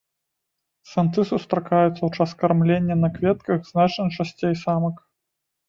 Самцы 0.93 1.21
сустракаюцца 1.31 1.93
ў 2.03 2.09
час 2.17 2.29
кармлення 2.41 2.95
на 3.03 3.13
кветках 3.21 3.71
значна 3.71 4.09
часцей 4.19 4.59
самак. 4.67 4.95